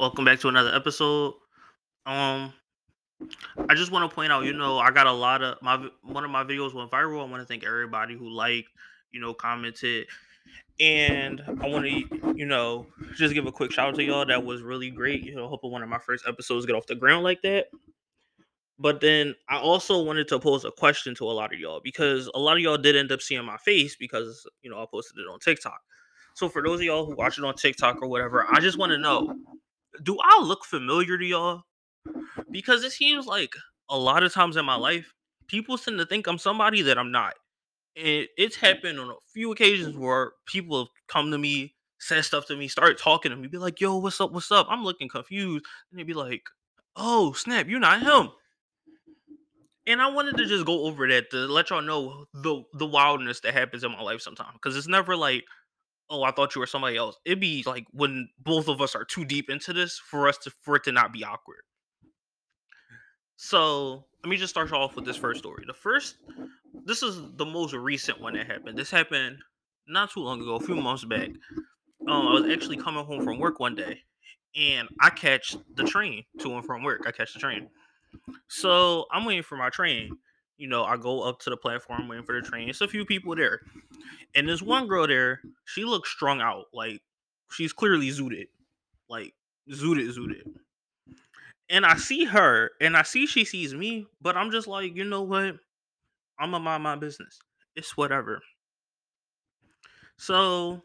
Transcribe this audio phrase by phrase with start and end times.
[0.00, 1.34] Welcome back to another episode.
[2.06, 2.54] Um,
[3.68, 6.24] I just want to point out, you know, I got a lot of my one
[6.24, 7.20] of my videos went viral.
[7.20, 8.70] I want to thank everybody who liked,
[9.12, 10.06] you know, commented,
[10.80, 14.24] and I want to, you know, just give a quick shout out to y'all.
[14.24, 15.22] That was really great.
[15.22, 17.66] You know, hoping one of my first episodes get off the ground like that.
[18.78, 22.30] But then I also wanted to pose a question to a lot of y'all because
[22.34, 25.18] a lot of y'all did end up seeing my face because you know I posted
[25.18, 25.82] it on TikTok.
[26.32, 28.92] So for those of y'all who watch it on TikTok or whatever, I just want
[28.92, 29.36] to know
[30.02, 31.62] do I look familiar to y'all?
[32.50, 33.52] Because it seems like
[33.88, 35.12] a lot of times in my life,
[35.46, 37.34] people tend to think I'm somebody that I'm not.
[37.96, 42.46] And it's happened on a few occasions where people have come to me, said stuff
[42.46, 44.32] to me, start talking to me, be like, yo, what's up?
[44.32, 44.68] What's up?
[44.70, 45.64] I'm looking confused.
[45.90, 46.42] And they'd be like,
[46.96, 48.30] oh, snap, you're not him.
[49.86, 53.40] And I wanted to just go over that to let y'all know the the wildness
[53.40, 54.52] that happens in my life sometimes.
[54.52, 55.44] Because it's never like,
[56.10, 57.16] oh, I thought you were somebody else.
[57.24, 60.50] It'd be like when both of us are too deep into this for us to
[60.62, 61.62] for it to not be awkward.
[63.36, 65.64] So let me just start off with this first story.
[65.66, 66.16] The first,
[66.84, 68.76] this is the most recent one that happened.
[68.76, 69.38] This happened
[69.88, 71.30] not too long ago, a few months back.
[72.06, 74.00] Um, I was actually coming home from work one day,
[74.56, 77.04] and I catch the train to and from work.
[77.06, 77.68] I catch the train.
[78.48, 80.10] So I'm waiting for my train.
[80.60, 82.68] You know, I go up to the platform waiting for the train.
[82.68, 83.62] It's a few people there.
[84.34, 86.66] And there's one girl there, she looks strung out.
[86.74, 87.00] Like
[87.50, 88.48] she's clearly zooted.
[89.08, 89.32] Like
[89.70, 90.42] zooted, zooted.
[91.70, 95.04] And I see her and I see she sees me, but I'm just like, you
[95.04, 95.56] know what?
[96.38, 97.38] I'm gonna mind my business.
[97.74, 98.42] It's whatever.
[100.18, 100.82] So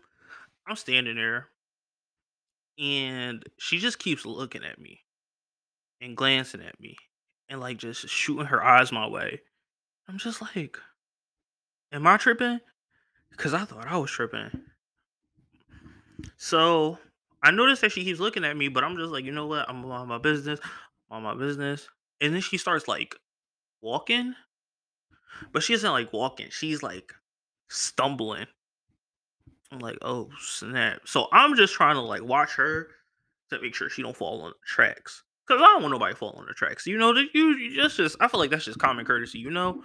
[0.65, 1.49] I'm standing there
[2.79, 5.01] and she just keeps looking at me
[5.99, 6.95] and glancing at me
[7.49, 9.41] and like just shooting her eyes my way.
[10.07, 10.77] I'm just like,
[11.91, 12.59] am I tripping?
[13.31, 14.51] Because I thought I was tripping.
[16.37, 16.97] So
[17.43, 19.69] I noticed that she keeps looking at me, but I'm just like, you know what?
[19.69, 20.59] I'm on my business,
[21.09, 21.87] on my business.
[22.21, 23.15] And then she starts like
[23.81, 24.35] walking,
[25.51, 26.47] but she isn't like walking.
[26.49, 27.13] She's like
[27.69, 28.47] stumbling.
[29.71, 31.01] I'm like, oh snap.
[31.05, 32.87] So I'm just trying to like watch her
[33.49, 35.23] to make sure she don't fall on the tracks.
[35.47, 36.87] Cause I don't want nobody fall on the tracks.
[36.87, 39.51] You know, that you, you just just I feel like that's just common courtesy, you
[39.51, 39.83] know?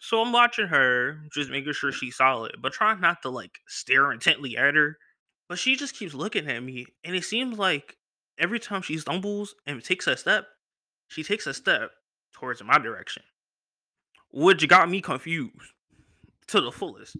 [0.00, 4.12] So I'm watching her, just making sure she's solid, but trying not to like stare
[4.12, 4.98] intently at her.
[5.48, 7.96] But she just keeps looking at me, and it seems like
[8.38, 10.46] every time she stumbles and takes a step,
[11.08, 11.90] she takes a step
[12.32, 13.22] towards my direction,
[14.32, 15.72] which got me confused
[16.48, 17.16] to the fullest.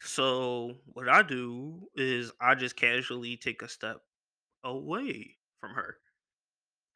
[0.00, 4.00] So what I do is I just casually take a step
[4.64, 5.96] away from her.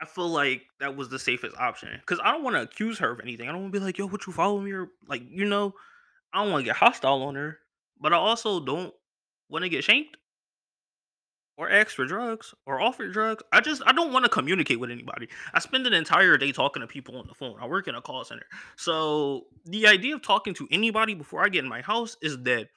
[0.03, 3.13] I feel like that was the safest option because I don't want to accuse her
[3.13, 3.49] of anything.
[3.49, 5.75] I don't want to be like, "Yo, what you follow me?" or like, you know,
[6.33, 7.59] I don't want to get hostile on her,
[8.01, 8.93] but I also don't
[9.49, 10.17] want to get shanked
[11.57, 13.45] or ask for drugs or offer drugs.
[13.53, 15.29] I just I don't want to communicate with anybody.
[15.55, 17.57] I spend an entire day talking to people on the phone.
[17.61, 18.47] I work in a call center.
[18.75, 22.69] So the idea of talking to anybody before I get in my house is dead.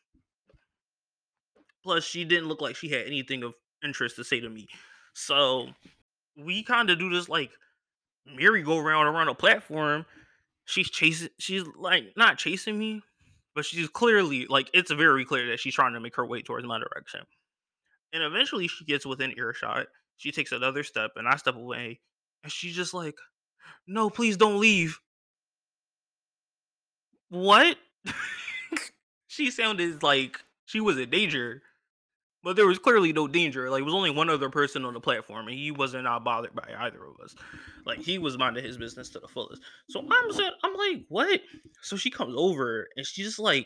[1.83, 4.67] Plus, she didn't look like she had anything of interest to say to me.
[5.13, 5.69] So
[6.37, 7.51] we kind of do this like
[8.25, 10.05] merry-go-round around a platform.
[10.65, 13.01] She's chasing she's like not chasing me,
[13.53, 16.65] but she's clearly like it's very clear that she's trying to make her way towards
[16.65, 17.21] my direction.
[18.13, 19.87] And eventually she gets within earshot.
[20.17, 21.99] She takes another step and I step away.
[22.43, 23.15] And she's just like,
[23.87, 24.99] no, please don't leave.
[27.29, 27.77] What?
[29.27, 31.61] she sounded like she was in danger.
[32.45, 33.71] But there was clearly no danger.
[33.71, 36.53] Like it was only one other person on the platform, and he wasn't not bothered
[36.53, 37.33] by either of us.
[37.87, 39.63] Like he was minding his business to the fullest.
[39.89, 41.41] So I'm I'm like, what?
[41.81, 43.65] So she comes over and she's just like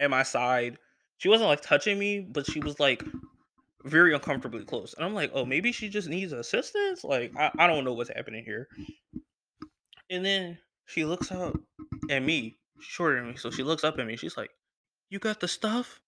[0.00, 0.78] at my side.
[1.18, 3.04] She wasn't like touching me, but she was like
[3.84, 4.94] very uncomfortably close.
[4.94, 7.04] And I'm like, oh, maybe she just needs assistance.
[7.04, 8.66] Like I, I don't know what's happening here.
[10.08, 10.56] And then
[10.86, 11.54] she looks up
[12.08, 14.16] at me, shorter than me, so she looks up at me.
[14.16, 14.52] She's like,
[15.10, 16.00] "You got the stuff?"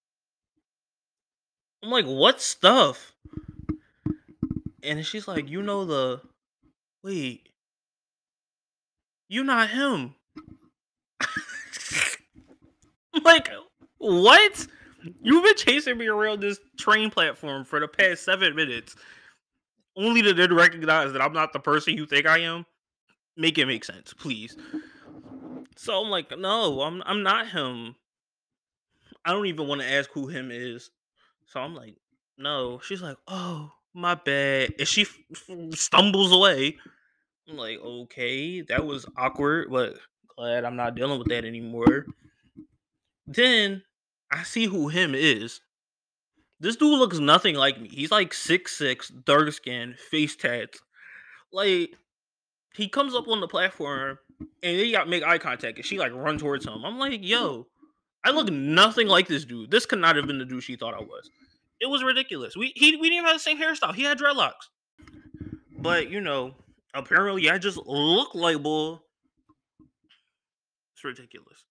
[1.86, 3.14] I'm like, "What stuff?"
[4.82, 6.20] And she's like, "You know the
[7.04, 7.48] wait,
[9.28, 10.16] you not him."
[13.24, 13.50] Like,
[13.98, 14.66] "What?"
[15.22, 18.96] You've been chasing me around this train platform for the past seven minutes,
[19.96, 22.66] only to then recognize that I'm not the person you think I am.
[23.36, 24.56] Make it make sense, please.
[25.76, 27.94] So I'm like, no, I'm I'm not him.
[29.24, 30.90] I don't even want to ask who him is.
[31.46, 31.96] So I'm like,
[32.38, 32.80] no.
[32.82, 34.74] She's like, oh, my bad.
[34.78, 36.76] And she f- f- stumbles away.
[37.48, 39.96] I'm like, okay, that was awkward, but
[40.36, 42.06] glad I'm not dealing with that anymore.
[43.26, 43.82] Then
[44.30, 45.60] I see who him is.
[46.58, 47.88] This dude looks nothing like me.
[47.88, 50.80] He's like six six, dark skin, face tats.
[51.52, 51.90] Like
[52.74, 54.18] he comes up on the platform
[54.62, 56.84] and they got make eye contact and she like run towards him.
[56.84, 57.28] I'm like, mm.
[57.28, 57.66] yo,
[58.26, 59.70] I look nothing like this dude.
[59.70, 61.30] This could not have been the dude she thought I was.
[61.80, 62.56] It was ridiculous.
[62.56, 63.94] We he we didn't have the same hairstyle.
[63.94, 64.66] He had dreadlocks.
[65.78, 66.56] But you know,
[66.92, 69.04] apparently I just look like bull.
[70.94, 71.64] It's ridiculous.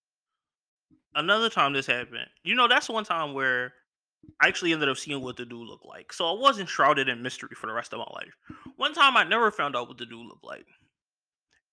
[1.13, 3.73] Another time this happened, you know, that's one time where
[4.41, 6.13] I actually ended up seeing what the dude looked like.
[6.13, 8.35] So I wasn't shrouded in mystery for the rest of my life.
[8.77, 10.65] One time I never found out what the dude looked like.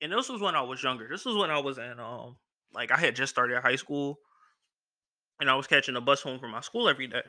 [0.00, 1.06] And this was when I was younger.
[1.08, 2.34] This was when I was in um
[2.74, 4.18] like I had just started high school
[5.42, 7.22] and I was catching a bus home from my school every day.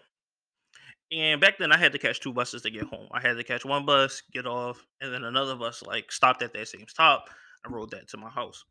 [1.12, 3.08] And back then I had to catch two buses to get home.
[3.12, 6.54] I had to catch one bus, get off, and then another bus like stopped at
[6.54, 7.26] that same stop.
[7.66, 8.66] I rode that to my house.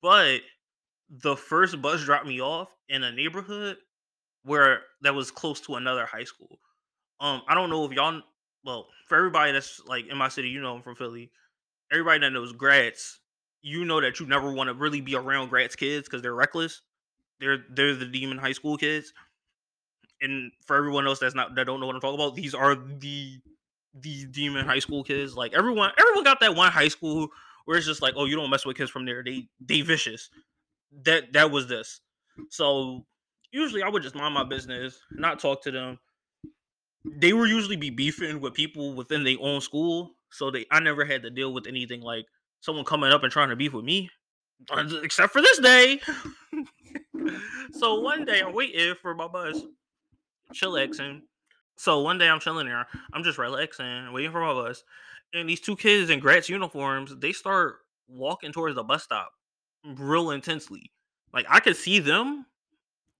[0.00, 0.40] But
[1.10, 3.76] the first bus dropped me off in a neighborhood
[4.44, 6.58] where that was close to another high school.
[7.20, 8.22] Um, I don't know if y'all
[8.64, 11.30] well, for everybody that's like in my city, you know I'm from Philly.
[11.92, 13.20] Everybody that knows Gratz,
[13.60, 16.80] you know that you never want to really be around Gratz kids because they're reckless.
[17.40, 19.12] They're they're the demon high school kids.
[20.20, 22.76] And for everyone else that's not that don't know what I'm talking about, these are
[22.76, 23.40] the
[23.94, 25.36] the demon high school kids.
[25.36, 27.28] Like everyone, everyone got that one high school
[27.64, 29.22] where it's just like, oh, you don't mess with kids from there.
[29.24, 30.30] They they vicious.
[31.04, 32.00] That that was this.
[32.50, 33.06] So
[33.52, 35.98] usually I would just mind my business, not talk to them.
[37.04, 41.04] They were usually be beefing with people within their own school, so they I never
[41.04, 42.26] had to deal with anything like
[42.60, 44.08] someone coming up and trying to beef with me,
[45.02, 46.00] except for this day.
[47.82, 49.60] So one day I'm waiting for my bus,
[50.54, 51.22] chillaxing.
[51.76, 54.84] So one day I'm chilling there, I'm just relaxing, waiting for my bus,
[55.34, 59.32] and these two kids in Gratz uniforms, they start walking towards the bus stop
[59.98, 60.92] real intensely.
[61.34, 62.46] Like I could see them,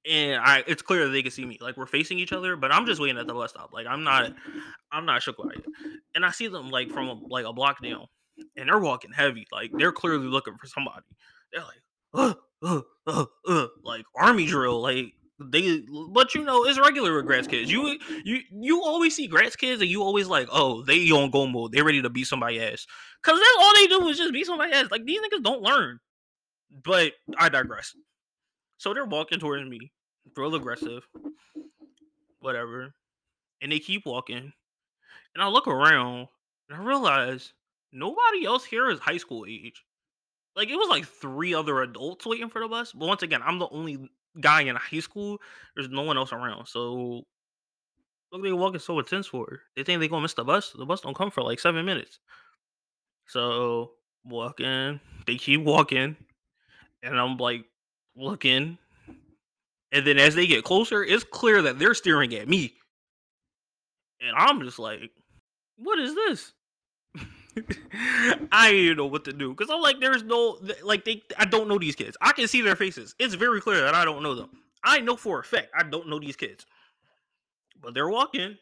[0.09, 1.59] and I it's clear that they can see me.
[1.61, 3.71] Like we're facing each other, but I'm just waiting at the bus stop.
[3.73, 4.33] Like I'm not
[4.93, 5.65] I'm not shook by it.
[6.15, 8.07] And I see them like from a, like a block down,
[8.57, 9.45] and they're walking heavy.
[9.51, 11.03] Like they're clearly looking for somebody.
[11.53, 11.83] They're like,
[12.15, 14.81] uh, uh, uh, uh, like army drill.
[14.81, 15.13] Like
[15.51, 15.83] they,
[16.13, 17.71] but you know, it's regular with Gratz kids.
[17.71, 21.47] You you you always see Gratz kids, and you always like, oh, they on go
[21.47, 21.73] mode.
[21.73, 22.87] They ready to beat somebody ass.
[23.23, 24.91] Cause that's all they do is just beat somebody ass.
[24.91, 25.99] Like these niggas don't learn.
[26.85, 27.95] But I digress.
[28.79, 29.93] So they're walking towards me,
[30.37, 31.07] real aggressive,
[32.41, 32.95] whatever.
[33.61, 34.53] And they keep walking.
[35.35, 36.29] And I look around
[36.69, 37.53] and I realize
[37.93, 39.83] nobody else here is high school age.
[40.55, 42.93] Like it was like three other adults waiting for the bus.
[42.93, 44.11] But once again, I'm the only
[44.41, 45.39] guy in high school.
[45.75, 46.67] There's no one else around.
[46.67, 47.25] So
[48.31, 49.61] look, they walking so intense for.
[49.77, 50.73] They think they're gonna miss the bus.
[50.73, 52.19] The bus don't come for like seven minutes.
[53.27, 53.93] So
[54.25, 56.17] walking, they keep walking,
[57.03, 57.65] and I'm like
[58.17, 58.79] looking.
[59.93, 62.75] And then as they get closer, it's clear that they're staring at me.
[64.21, 65.11] And I'm just like,
[65.77, 66.53] what is this?
[68.53, 71.23] I didn't know what to do because I'm like, there's no like they.
[71.37, 72.17] I don't know these kids.
[72.21, 73.15] I can see their faces.
[73.19, 74.51] It's very clear that I don't know them.
[74.85, 76.67] I know for a fact I don't know these kids.
[77.81, 78.57] But they're walking,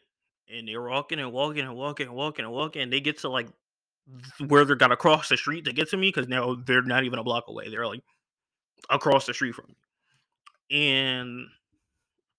[0.49, 2.81] and they're walking and walking and walking and walking and walking.
[2.81, 3.47] And they get to like
[4.47, 7.19] where they're gonna cross the street to get to me because now they're not even
[7.19, 7.69] a block away.
[7.69, 8.01] They're like
[8.89, 9.75] across the street from me.
[10.77, 11.47] And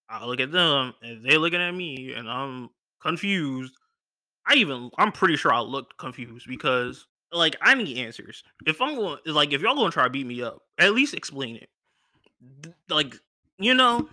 [0.09, 2.71] I look at them and they're looking at me and I'm
[3.01, 3.75] confused.
[4.47, 8.43] I even I'm pretty sure I looked confused because like I need answers.
[8.67, 11.57] If I'm going like if y'all gonna try to beat me up, at least explain
[11.57, 11.69] it.
[12.89, 13.17] Like,
[13.59, 14.09] you know.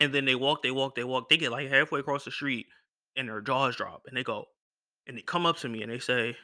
[0.00, 2.66] And then they walk, they walk, they walk, they get like halfway across the street
[3.16, 4.46] and their jaws drop and they go
[5.06, 6.36] and they come up to me and they say,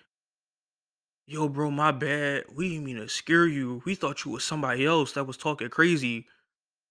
[1.27, 2.45] Yo, bro, my bad.
[2.55, 3.83] We didn't mean to scare you.
[3.85, 6.27] We thought you was somebody else that was talking crazy.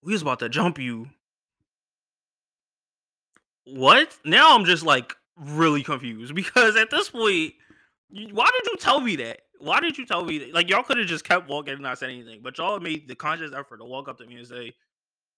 [0.02, 1.08] We was about to jump you.
[3.66, 4.18] What?
[4.24, 7.54] Now I'm just like really confused because at this point,
[8.10, 9.42] why did you tell me that?
[9.60, 10.54] Why did you tell me that?
[10.54, 13.16] Like y'all could have just kept walking and not said anything, but y'all made the
[13.16, 14.74] conscious effort to walk up to me and say,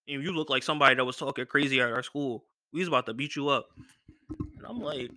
[0.06, 2.46] "You look like somebody that was talking crazy at our school.
[2.72, 3.68] We was about to beat you up."
[4.30, 5.12] And I'm like,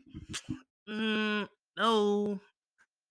[0.89, 2.41] mm, "No,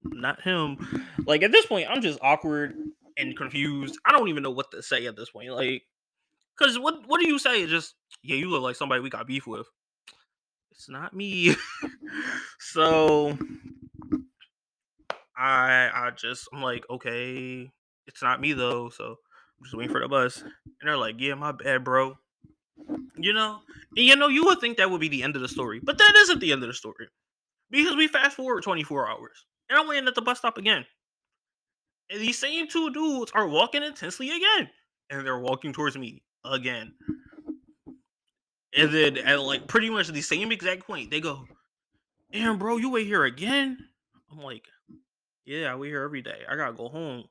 [0.04, 2.76] not him." Like at this point, I'm just awkward
[3.18, 3.98] and confused.
[4.06, 5.52] I don't even know what to say at this point.
[5.52, 5.84] Like,
[6.58, 7.68] cause what what do you say?
[7.68, 9.68] Just yeah, you look like somebody we got beef with
[10.74, 11.56] it's not me.
[12.60, 13.38] so
[15.38, 17.72] I I just I'm like, okay,
[18.08, 18.90] it's not me though.
[18.90, 20.42] So I'm just waiting for the bus.
[20.42, 20.52] And
[20.82, 22.18] they're like, yeah, my bad, bro.
[23.16, 23.60] You know,
[23.96, 25.98] and you know, you would think that would be the end of the story, but
[26.00, 27.08] that isn't the end of the story
[27.70, 30.86] because we fast forward 24 hours, and I'm waiting at the bus stop again,
[32.10, 34.70] and these same two dudes are walking intensely again,
[35.10, 36.94] and they're walking towards me again.
[38.76, 41.46] And then at like pretty much the same exact point, they go,
[42.32, 43.78] Aaron, bro, you wait here again?
[44.32, 44.66] I'm like,
[45.46, 46.40] Yeah, wait here every day.
[46.50, 47.26] I gotta go home.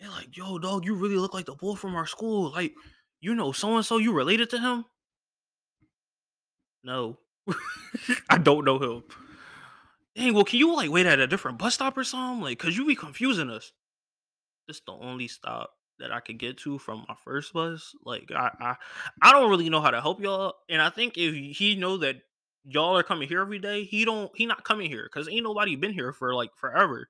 [0.00, 2.50] They're like, yo, dog, you really look like the boy from our school.
[2.50, 2.74] Like,
[3.20, 4.84] you know, so and so, you related to him?
[6.82, 7.18] No.
[8.28, 9.02] I don't know him.
[10.16, 12.42] Dang, well, can you like wait at a different bus stop or something?
[12.42, 13.72] Like, cause you be confusing us.
[14.66, 17.94] This the only stop that I could get to from my first bus.
[18.04, 18.76] Like, I, I,
[19.22, 20.54] I don't really know how to help y'all.
[20.68, 22.16] And I think if he know that
[22.64, 25.76] y'all are coming here every day, he don't, he not coming here because ain't nobody
[25.76, 27.08] been here for like forever.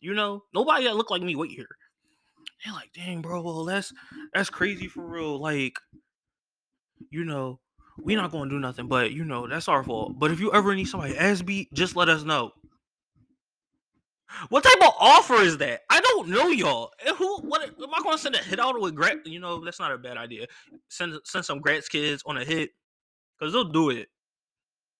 [0.00, 1.76] You know, nobody that look like me wait here.
[2.64, 3.92] They're like, dang, bro, well, that's
[4.32, 5.38] that's crazy for real.
[5.38, 5.78] Like,
[7.10, 7.60] you know,
[7.98, 10.18] we not gonna do nothing, but you know, that's our fault.
[10.18, 12.52] But if you ever need somebody ass beat, just let us know.
[14.48, 15.82] What type of offer is that?
[15.88, 16.92] I don't know y'all.
[17.16, 17.40] Who?
[17.40, 17.62] What?
[17.62, 19.26] Am I going to send a hit out with Grat?
[19.26, 20.46] You know, that's not a bad idea.
[20.88, 22.70] Send send some Gratz kids on a hit
[23.38, 24.08] because they'll do it.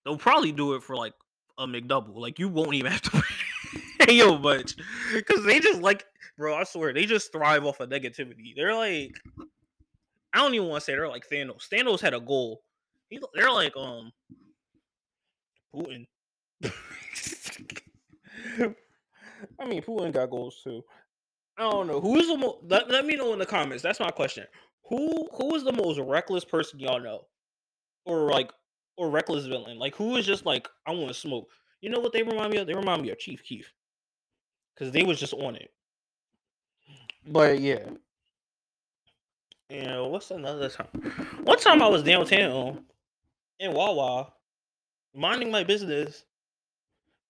[0.04, 1.14] They'll probably do it for like
[1.58, 2.16] a McDouble.
[2.16, 3.22] Like you won't even have to
[3.98, 4.76] pay yo much
[5.12, 6.06] because they just like,
[6.38, 6.54] bro.
[6.54, 8.54] I swear they just thrive off of negativity.
[8.54, 9.12] They're like,
[10.32, 11.68] I don't even want to say they're like Thanos.
[11.68, 12.62] Thanos had a goal.
[13.10, 14.12] He, they're like um
[15.74, 16.06] Putin.
[19.58, 20.82] I mean, Putin got goals too.
[21.58, 22.58] I don't know who's the most.
[22.68, 23.82] Let, let me know in the comments.
[23.82, 24.44] That's my question.
[24.88, 27.26] Who who is the most reckless person y'all know,
[28.04, 28.52] or like
[28.96, 29.78] or reckless villain?
[29.78, 31.48] Like who is just like I want to smoke?
[31.80, 32.66] You know what they remind me of?
[32.66, 33.72] They remind me of Chief Keef,
[34.74, 35.70] because they was just on it.
[37.26, 37.88] But yeah.
[39.68, 40.86] And what's another time?
[41.42, 42.84] One time I was downtown
[43.58, 44.32] in Wawa,
[45.14, 46.24] minding my business,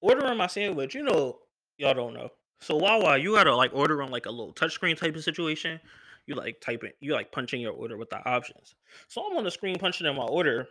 [0.00, 0.94] ordering my sandwich.
[0.94, 1.38] You know,
[1.78, 2.30] y'all don't know.
[2.60, 5.80] So Wawa, you gotta like order on like a little touchscreen type of situation.
[6.26, 8.74] You like typing, you like punching your order with the options.
[9.08, 10.68] So I'm on the screen punching in my order,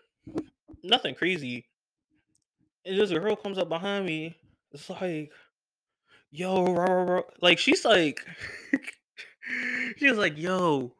[0.84, 1.66] nothing crazy.
[2.86, 4.36] And this girl comes up behind me.
[4.72, 5.32] It's like,
[6.32, 7.22] yo, rah, rah, rah.
[7.42, 8.26] like she's like,
[9.98, 10.94] she's like, yo,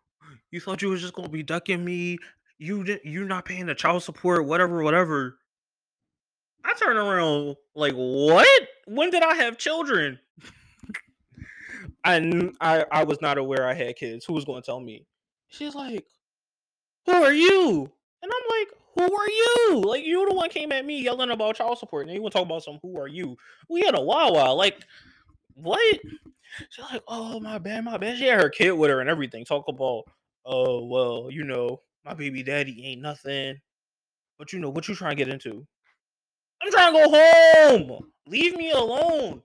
[0.52, 2.18] you thought you was just gonna be ducking me?
[2.58, 5.38] You didn't, you not paying the child support, whatever, whatever.
[6.64, 8.68] I turn around like, what?
[8.86, 10.20] When did I have children?
[12.04, 14.26] I, I I was not aware I had kids.
[14.26, 15.06] Who was going to tell me?
[15.48, 16.06] She's like,
[17.06, 20.86] "Who are you?" And I'm like, "Who are you?" Like you the one came at
[20.86, 23.38] me yelling about child support, and you want to talk about some "Who are you?"
[23.70, 24.54] We had a Wawa.
[24.54, 24.84] Like,
[25.56, 26.00] what?
[26.70, 29.44] She's like, "Oh my bad, my bad." She had her kid with her and everything.
[29.46, 30.04] Talk about,
[30.46, 33.60] "Oh well, you know, my baby daddy ain't nothing."
[34.38, 35.66] But you know what you trying to get into?
[36.62, 38.12] I'm trying to go home.
[38.28, 39.42] Leave me alone.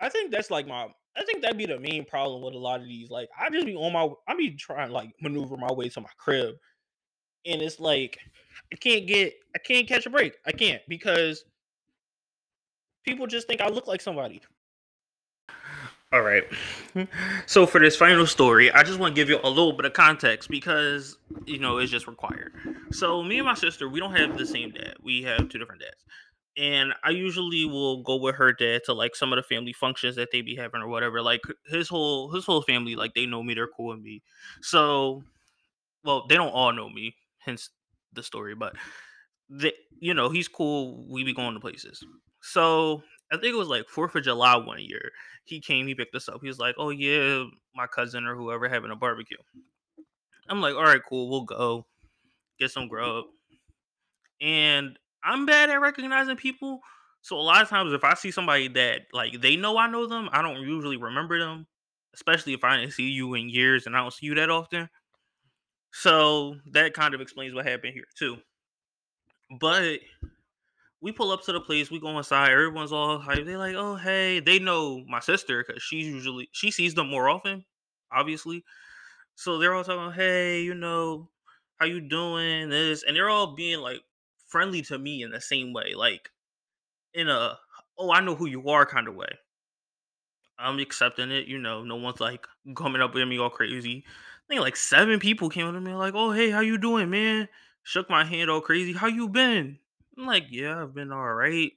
[0.00, 0.88] I think that's like my.
[1.16, 3.08] I think that'd be the main problem with a lot of these.
[3.08, 4.08] Like, I just be on my.
[4.28, 6.56] I be trying like maneuver my way to my crib,
[7.46, 8.18] and it's like
[8.72, 9.34] I can't get.
[9.54, 10.34] I can't catch a break.
[10.46, 11.44] I can't because
[13.04, 14.42] people just think I look like somebody.
[16.12, 16.44] All right.
[17.46, 19.94] So for this final story, I just want to give you a little bit of
[19.94, 22.52] context because you know it's just required.
[22.92, 24.94] So me and my sister, we don't have the same dad.
[25.02, 26.04] We have two different dads.
[26.56, 30.16] And I usually will go with her dad to like some of the family functions
[30.16, 31.20] that they be having or whatever.
[31.20, 34.22] Like his whole his whole family, like they know me, they're cool with me.
[34.62, 35.24] So
[36.04, 37.70] well, they don't all know me, hence
[38.12, 38.74] the story, but
[39.48, 41.06] they, you know, he's cool.
[41.10, 42.04] We be going to places.
[42.42, 45.10] So I think it was like Fourth of July one year.
[45.44, 46.40] He came, he picked us up.
[46.42, 47.44] He was like, "Oh yeah,
[47.74, 49.36] my cousin or whoever having a barbecue."
[50.48, 51.86] I'm like, "All right, cool, we'll go
[52.58, 53.24] get some grub."
[54.40, 56.80] And I'm bad at recognizing people,
[57.22, 60.06] so a lot of times if I see somebody that like they know I know
[60.06, 61.66] them, I don't usually remember them,
[62.14, 64.88] especially if I didn't see you in years and I don't see you that often.
[65.92, 68.36] So that kind of explains what happened here too.
[69.58, 70.00] But
[71.00, 73.46] we pull up to the place, we go inside, everyone's all hyped.
[73.46, 77.28] They like, oh hey, they know my sister because she's usually she sees them more
[77.28, 77.64] often,
[78.12, 78.64] obviously.
[79.36, 81.30] So they're all talking, hey, you know,
[81.78, 82.68] how you doing?
[82.68, 84.00] This and they're all being like
[84.54, 86.30] friendly to me in the same way, like
[87.12, 87.58] in a
[87.98, 89.36] oh I know who you are kind of way.
[90.60, 91.82] I'm accepting it, you know.
[91.82, 92.46] No one's like
[92.76, 94.04] coming up with me all crazy.
[94.06, 97.10] I think like seven people came up to me like, "Oh hey, how you doing,
[97.10, 97.48] man?"
[97.82, 98.92] Shook my hand all crazy.
[98.92, 99.76] How you been?
[100.16, 101.72] I'm like, "Yeah, I've been all right.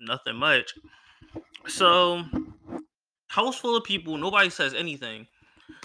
[0.00, 0.74] Nothing much."
[1.68, 2.24] So
[3.28, 5.28] house full of people, nobody says anything.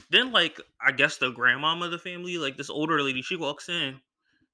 [0.09, 3.69] Then like I guess the grandmom of the family, like this older lady, she walks
[3.69, 4.01] in.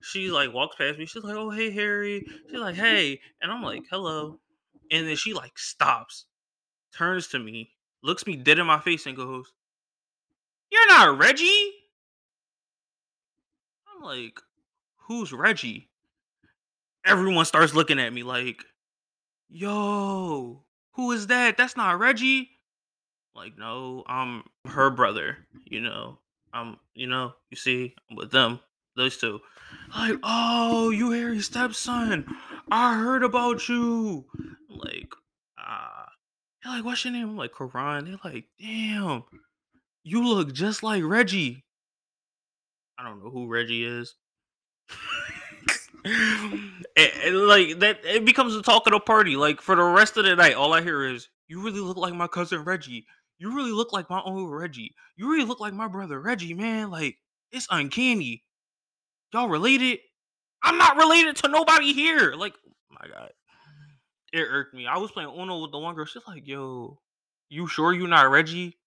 [0.01, 1.05] She like walks past me.
[1.05, 4.39] She's like, "Oh hey Harry." She's like, "Hey," and I'm like, "Hello,"
[4.91, 6.25] and then she like stops,
[6.95, 7.71] turns to me,
[8.03, 9.51] looks me dead in my face, and goes,
[10.71, 11.73] "You're not Reggie."
[13.95, 14.39] I'm like,
[14.97, 15.89] who's Reggie?
[17.05, 18.63] Everyone starts looking at me like,
[19.49, 21.57] yo, who is that?
[21.57, 22.49] That's not Reggie.
[23.35, 26.19] Like, no, I'm her brother, you know.
[26.53, 28.59] I'm, you know, you see, I'm with them,
[28.95, 29.39] those two.
[29.95, 32.25] Like, oh, you Harry's stepson.
[32.71, 34.25] I heard about you.
[34.69, 35.13] I'm like,
[35.57, 36.07] ah.
[36.63, 37.29] They're like, what's your name?
[37.29, 38.05] I'm like, Karan.
[38.05, 39.23] They're like, damn,
[40.03, 41.63] you look just like Reggie.
[42.97, 44.15] I don't know who Reggie is.
[46.05, 49.35] like that, it becomes a talk of the party.
[49.35, 52.13] Like for the rest of the night, all I hear is, "You really look like
[52.13, 53.05] my cousin Reggie.
[53.37, 54.95] You really look like my uncle Reggie.
[55.17, 56.89] You really look like my brother Reggie, man.
[56.89, 57.17] Like
[57.51, 58.43] it's uncanny.
[59.35, 59.99] Y'all related?
[60.63, 62.35] I'm not related to nobody here.
[62.37, 63.31] Like, oh my god,
[64.31, 64.87] it irked me.
[64.87, 66.05] I was playing Uno with the one girl.
[66.05, 67.01] She's like, "Yo,
[67.49, 68.77] you sure you're not Reggie?"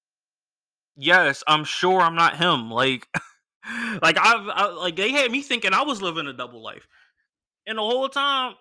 [0.96, 2.70] Yes, I'm sure I'm not him.
[2.70, 3.06] Like,
[4.00, 6.88] like I've I, like they had me thinking I was living a double life,
[7.66, 8.54] and the whole time,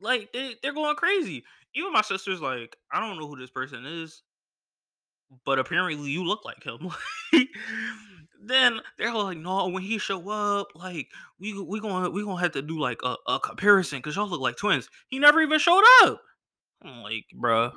[0.00, 1.42] like they they're going crazy.
[1.74, 4.22] Even my sister's like, I don't know who this person is,
[5.44, 6.88] but apparently you look like him.
[8.48, 11.08] then they're like, no, when he show up, like
[11.38, 14.40] we we gonna we gonna have to do like a, a comparison because y'all look
[14.40, 14.88] like twins.
[15.08, 16.20] He never even showed up.
[16.82, 17.72] I'm like, bruh.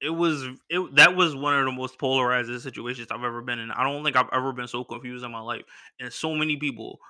[0.00, 3.72] It was it that was one of the most polarizing situations I've ever been in.
[3.72, 5.62] I don't think I've ever been so confused in my life.
[5.98, 7.00] And so many people,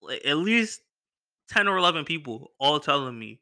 [0.00, 0.80] like, at least
[1.48, 3.40] 10 or 11 people all telling me,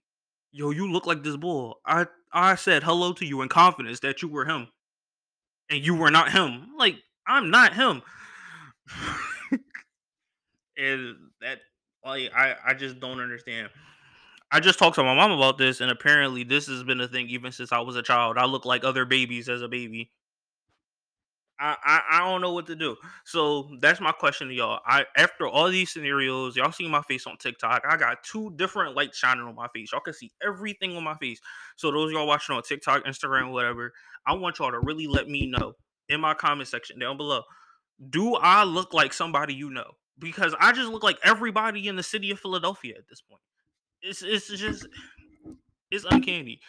[0.52, 4.22] "Yo, you look like this bull." I I said hello to you in confidence that
[4.22, 4.68] you were him.
[5.70, 6.76] And you were not him.
[6.76, 6.96] Like,
[7.30, 8.02] I'm not him.
[10.76, 11.60] and that
[12.04, 13.70] like I I just don't understand.
[14.50, 17.28] I just talked to my mom about this, and apparently this has been a thing
[17.28, 18.37] even since I was a child.
[18.37, 20.10] I look like other babies as a baby.
[21.60, 22.96] I, I, I don't know what to do.
[23.25, 24.80] So that's my question to y'all.
[24.84, 27.82] I after all these scenarios, y'all see my face on TikTok.
[27.88, 29.92] I got two different lights shining on my face.
[29.92, 31.40] Y'all can see everything on my face.
[31.76, 33.92] So those y'all watching on TikTok, Instagram, whatever,
[34.26, 35.74] I want y'all to really let me know
[36.11, 37.42] in my comment section down below.
[38.11, 39.92] Do I look like somebody you know?
[40.18, 43.40] Because I just look like everybody in the city of Philadelphia at this point.
[44.03, 44.87] It's it's just
[45.90, 46.61] it's uncanny.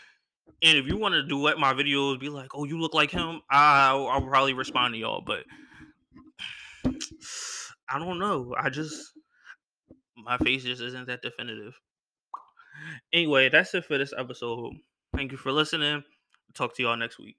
[0.63, 3.41] And if you want to duet my videos, be like, "Oh, you look like him,"
[3.49, 5.23] I I'll probably respond to y'all.
[5.25, 5.43] But
[7.89, 8.53] I don't know.
[8.57, 9.13] I just
[10.17, 11.73] my face just isn't that definitive.
[13.13, 14.73] Anyway, that's it for this episode.
[15.15, 16.03] Thank you for listening.
[16.53, 17.37] talk to y'all next week.